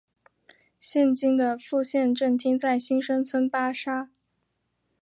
[0.79, 4.09] 现今的副县政厅在新生村巴刹。